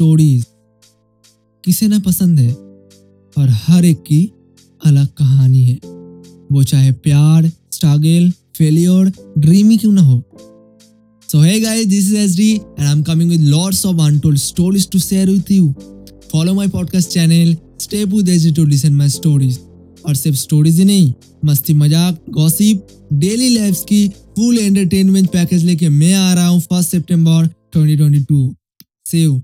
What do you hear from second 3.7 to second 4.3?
एक की